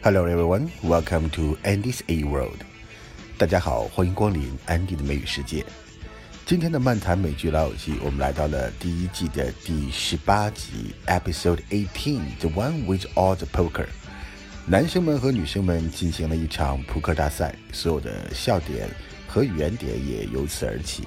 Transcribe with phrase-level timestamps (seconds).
[0.00, 2.60] Hello everyone, welcome to Andy's A World.
[3.36, 5.66] 大家好，欢迎光临安迪的美语世界。
[6.46, 13.86] 今天的漫谈美剧老友记，我们来到了第一季的第十八集，Episode Eighteen, the one with all the poker。
[14.66, 18.88] 男生们和女生们进行了一场扑克大赛，所有的笑点
[19.26, 21.02] 和语言点也由此而起。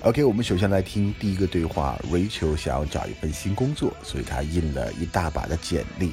[0.00, 1.96] OK，我们首先来听第一个对话。
[2.10, 6.10] Rachel 想要找一份新工作，所以她印了一大把的简历。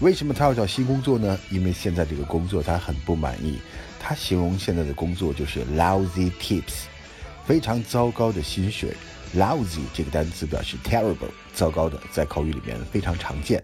[0.00, 1.38] 为什么他要找新工作呢？
[1.50, 3.60] 因为现在这个工作他很不满意。
[3.98, 6.84] 他形容现在的工作就是 lousy tips，
[7.44, 8.94] 非常糟糕的薪水。
[9.36, 13.62] lousy 这个单词表示 terrible，糟糕的，在口语里面非常常见。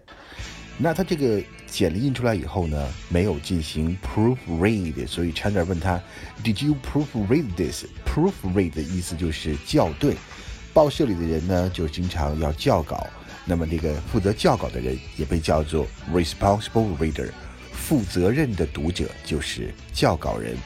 [0.77, 5.99] 那他这个简历印出来以后呢，没有进行 proofread，所以 Chandler 问他
[6.43, 10.15] ，Did you proofread this？proofread 的意思就是校对。
[10.71, 13.07] 报社里的人呢，就经常要校稿。
[13.46, 17.30] 那么这个负责校稿的人也被叫做 responsible reader，
[17.72, 20.56] 负责任的读者就是校稿人。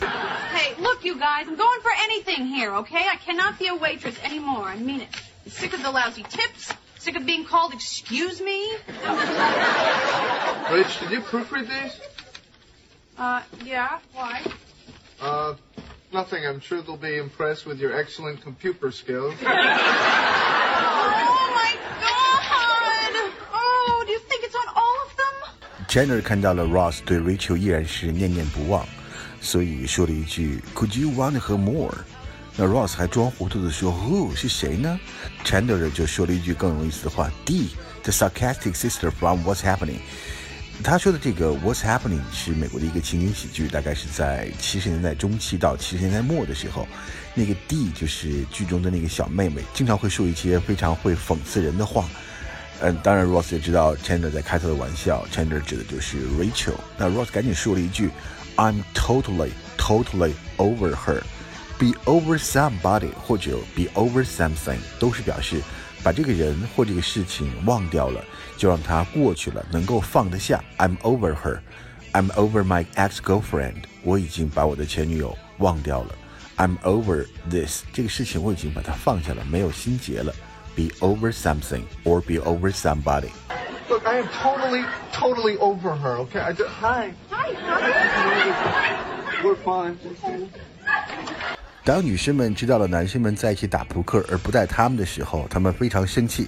[0.00, 3.04] Hey, look, you guys, I'm going for anything here, okay?
[3.06, 4.68] I cannot be a waitress anymore.
[4.68, 5.08] I mean it.
[5.44, 6.72] I'm sick of the lousy tips.
[6.98, 8.74] Sick of being called excuse me?
[10.72, 12.00] Rich, did you proofread these?
[13.16, 14.42] Uh, yeah, why?
[15.20, 15.54] Uh,
[16.12, 16.44] nothing.
[16.44, 19.34] I'm sure they'll be impressed with your excellent computer skills.
[25.93, 28.83] Chandler 看到了 Ross 对 Rachel 依然是念念不忘，
[29.39, 31.93] 所以说了一句 "Could you want her more？"
[32.57, 34.99] 那 Ross 还装糊涂的说 "Who 是谁呢
[35.45, 39.99] ？"Chandler 就说了一句更有意思的话 "D，the sarcastic sister from What's Happening。
[40.83, 46.87] 他说的这个 What's Happening 是美国的一个情景喜剧，大概是在七十年代中期到七十年代末的时候，
[47.35, 52.09] 那个 D 就是剧中的那个小妹妹，经常会说一些非常会讽刺人的话。
[52.85, 56.73] 嗯，当然 Ross 也知道 Chandler 在开他的玩笑，Chandler 指的就是 Rachel。
[56.97, 58.09] 那 Ross 赶紧说了一句
[58.57, 61.21] "I'm totally, totally over her."
[61.79, 65.61] Be over somebody 或者 be over something 都是表示
[66.03, 68.21] 把这个人或这个事情忘掉了，
[68.57, 70.61] 就让它过去了，能够放得下。
[70.77, 71.59] I'm over her.
[72.11, 73.83] I'm over my ex-girlfriend.
[74.03, 76.15] 我已经把我的前女友忘掉了。
[76.57, 80.35] I'm over this 这个事情我已经把它放下了，没有心结了。
[80.76, 83.30] Be over something or be over somebody.
[83.88, 86.40] Look, I am totally, totally over her, okay?
[86.40, 87.12] I just, hi.
[87.30, 87.52] Hi,
[89.42, 89.96] We're fine.
[91.84, 96.46] 当女生们知道了男生们在一起打扑克而不带他们的时候，他们非常生气。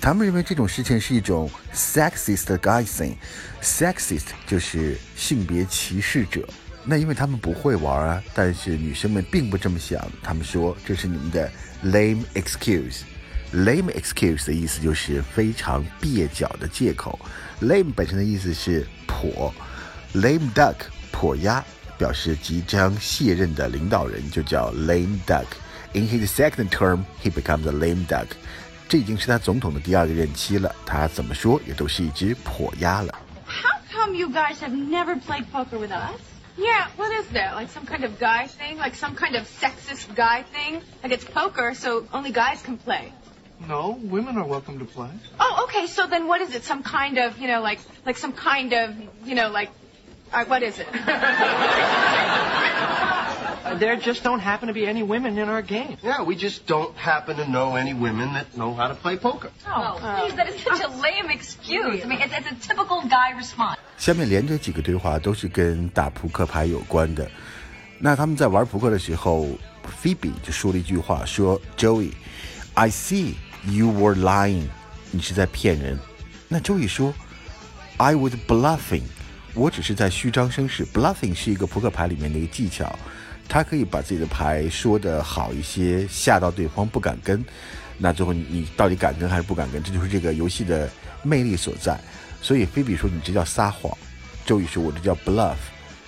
[0.00, 6.48] 他们认为这种事情是一种 sexist guy thing。sexist 就是性别歧视者。
[6.84, 10.00] 那因为他们不会玩啊，但是女生们并不这么想。
[10.22, 11.50] 他们说这是你们的
[11.84, 13.02] lame excuse。
[13.52, 17.18] lame excuse 的意思就是非常蹩脚的借口。
[17.60, 19.52] lame 本身的意思是跛，
[20.14, 20.76] lame duck
[21.12, 21.64] 跛鸭。
[21.98, 28.28] 表示即将卸任的领导人就叫 lame duck。In his second term, he becomes a lame duck。
[28.88, 33.12] 这已经是他总统的第二个任期了，他怎么说也都是一只跛鸭了。
[33.48, 36.20] How come you guys have never played poker with us?
[36.56, 37.56] Yeah, what is that?
[37.56, 38.78] Like some kind of guy thing?
[38.78, 40.82] Like some kind of sexist guy thing?
[41.02, 43.12] Like it's poker, so only guys can play.
[43.66, 45.10] No, women are welcome to play.
[45.40, 45.86] Oh, okay.
[45.88, 46.62] So then, what is it?
[46.64, 49.70] Some kind of, you know, like, like some kind of, you know, like,
[50.32, 50.86] uh, what is it?
[53.80, 55.98] There just don't happen to be any women in our game.
[56.02, 59.50] Yeah, we just don't happen to know any women that know how to play poker.
[59.66, 62.02] Oh, Please, that is such a lame excuse.
[62.02, 63.76] I mean, it's, it's a typical guy response.
[63.98, 67.28] 下面连着几个对话都是跟打扑克牌有关的。
[67.98, 69.46] 那他们在玩扑克的时候，
[70.02, 73.34] Phoebe 就说了一句话，说 Joey，I see
[73.65, 74.67] you were lying，
[75.11, 75.97] 你是在骗人。
[76.47, 77.13] 那周瑜说
[77.97, 79.03] ，I was bluffing，
[79.53, 80.85] 我只是在虚张声势。
[80.85, 82.97] Bluffing 是一个扑克牌里面的一个技巧，
[83.47, 87.43] 它可以把自己的牌说的好一些，吓到对方不敢跟。
[87.97, 89.81] 那最后你你到底敢跟还是不敢跟？
[89.81, 90.89] 这就是这个游戏的
[91.21, 91.99] 魅力所在。
[92.41, 93.95] 所以菲比说你这叫撒谎，
[94.45, 95.55] 周宇说我这叫 bluff，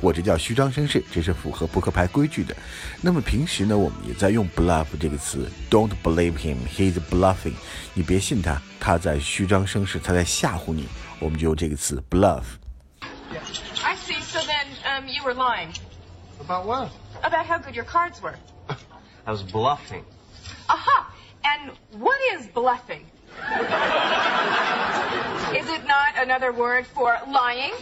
[0.01, 2.57] 我这叫虚张声势，这是符合扑克牌规矩的。
[3.03, 7.55] 那么平时呢，我们也在用 bluff 这个词，Don't believe him, he's bluffing。
[7.93, 10.89] 你别信他，他在虚张声势，他在吓唬你。
[11.19, 12.45] 我们就用这个词 bluff。
[13.83, 14.21] I see.
[14.23, 15.75] So then, um, you were lying
[16.41, 16.91] About what?
[17.23, 18.37] about how good your cards were.
[19.27, 20.05] I was bluffing.
[20.69, 21.13] Aha!
[21.45, 23.05] And what is bluffing?
[25.55, 27.73] is it not another word for lying?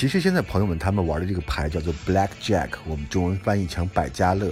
[0.00, 4.50] 其实现在朋友们他们玩的这个牌叫做 Black Jack，我们中文翻译成百家乐。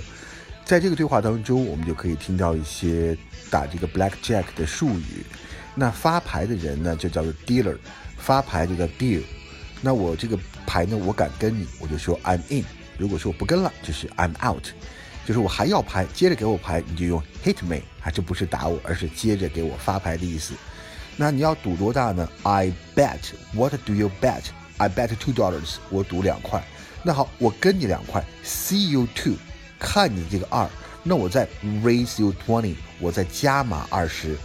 [0.63, 3.17] 在这个对话当中，我们就可以听到一些
[3.51, 5.25] 打这个 Black Jack 的术语。
[5.75, 7.79] 那发牌的人呢，就叫做 dealer，
[8.19, 9.23] 发牌就叫 deal。
[9.81, 12.63] 那我这个牌呢，我敢跟你，我就说 I'm in。
[12.99, 14.67] 如果说我不跟了，就是 I'm out。
[15.25, 20.53] 就是我还要牌，接着给我牌，你就用 hit me，还是不是打我，而是接着给我发牌的意思。
[21.17, 23.33] 那你要赌多大呢？I bet.
[23.55, 24.43] What do you bet?
[24.79, 25.77] I bet two dollars.
[25.91, 26.63] 我赌两块。
[27.05, 29.35] 那好，我跟你两块，see you two，
[29.79, 30.69] 看你这个二，
[31.05, 31.47] 那我再
[31.85, 34.37] raise you twenty，我再加码二十，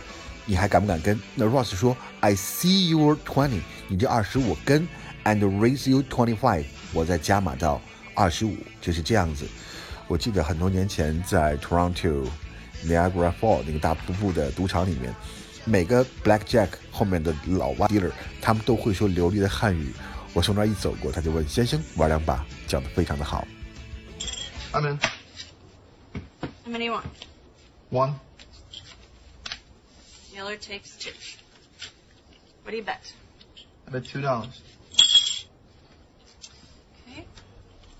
[0.46, 1.20] 你还敢不敢跟？
[1.34, 4.88] 那 Ross 说，I see your twenty，你这二十我跟
[5.24, 6.64] ，and raise you twenty five，
[6.94, 7.82] 我再加码到
[8.14, 9.46] 二十五，就是这样子。
[10.08, 12.28] 我记得很多年前在 Toronto
[12.86, 15.14] Niagara Falls 那个大瀑布的赌场里面，
[15.66, 19.92] 每个 Blackjack 后面的老外 dealer 他们都会说流利的汉语。
[20.35, 23.47] 我从那儿一走过，他就问先生玩两把，讲的非常的好。
[24.73, 24.99] I'm in.
[26.65, 27.05] How many you want?
[27.91, 28.15] One.
[30.35, 31.13] Miller takes two.
[32.63, 33.13] What do you bet?
[33.87, 34.61] I bet two dollars.
[37.09, 37.25] Okay.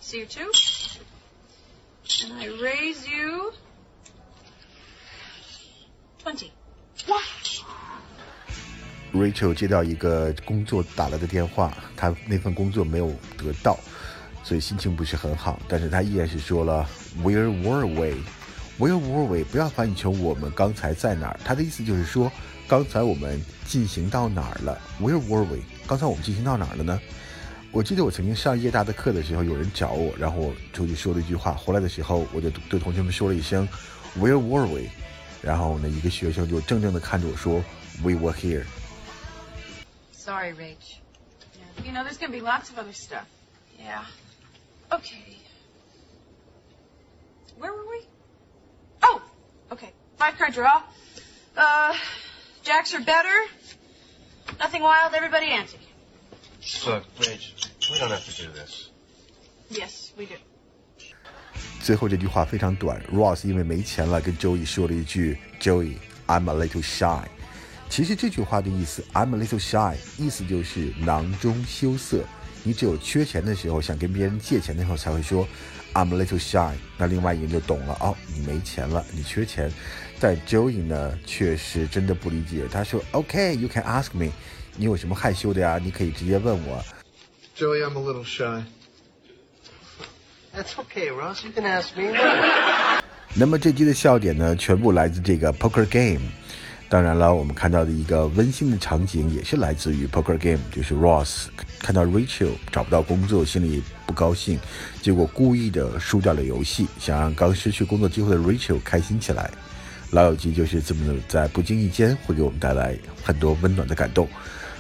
[0.01, 0.53] See you two.
[2.25, 3.53] And I raise you
[6.23, 6.53] twenty.
[9.14, 13.80] Rachel 接到一个工作打来的电话，她那份工作没有得到，
[14.44, 15.60] 所以心情不是很好。
[15.68, 16.90] 但是她依然是说了
[17.22, 18.16] Where were we?
[18.80, 19.44] Where were we?
[19.44, 21.40] 不要翻译成我们刚才在哪儿。
[21.46, 22.32] 她的意思就是说，
[22.68, 25.60] 刚才我们进行到哪儿了？Where were we?
[25.86, 27.00] 刚才我们进行到哪儿了呢？
[27.72, 31.54] 我记得我曾经上夜大的课的时候，有人找我，然后我出去说了一句话。
[31.54, 33.68] 回来的时候，我就对同学们说了一声
[34.20, 34.90] Where were we?
[35.44, 37.64] 然后呢，一个学生就怔怔地看着我说
[38.02, 38.64] We were here.
[40.23, 40.99] Sorry, Rach.
[41.55, 41.85] Yeah.
[41.85, 43.27] You know, there's gonna be lots of other stuff.
[43.79, 44.05] Yeah.
[44.93, 45.37] Okay.
[47.59, 48.07] Where were we?
[49.03, 49.23] Oh,
[49.73, 49.93] okay.
[50.17, 50.83] Five card draw.
[51.57, 51.95] Uh,
[52.63, 53.47] jacks are better.
[54.59, 55.79] Nothing wild, everybody ante.
[56.87, 58.91] Look, Rach, we don't have to do this.
[59.71, 60.35] Yes, we do.
[61.81, 67.27] 最后这句话非常短，Ross 因为没钱了，跟 Joey 说了一句：“Joey，I'm a little shy。”
[67.94, 72.24] 其实这句话的意思，“I'm a little shy”，意思就是囊中羞涩。
[72.64, 75.48] 你只有缺钱的时候，想跟别人借钱的时候才会说
[75.94, 76.74] “I'm a little shy”。
[76.98, 79.72] 那另外一个人就懂了哦，你没钱了，你缺钱。
[80.20, 82.64] 但 Joey 呢，却是真的不理解。
[82.68, 84.32] 他说：“OK，you、can ask me。
[84.76, 85.78] 你有什么害羞的呀？
[85.78, 86.84] 你可以直接问我。”
[87.56, 88.64] Joey, I'm a little shy.
[90.52, 91.46] That's okay, Ross.
[91.46, 92.12] You can ask me.
[93.38, 96.22] 那么这集的笑点呢，全部来自这个 Poker Game。
[96.94, 101.46] 当然了，我们看到的一个温馨的场景也是来自于 Poker Game，就是 Ross
[101.80, 104.60] 看到 Rachel 找不到工作，心里不高兴，
[105.02, 109.50] 结果故意的输掉了游戏，想让刚失去工作机会的 Rachel 开心起来。
[110.12, 114.28] 老友记就是这么的，在不经意间会给我们带来很多温暖的感动。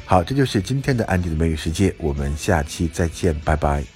[0.06, 3.93] 好，这就是今天的安迪的美语世界，我们下期再见，拜拜。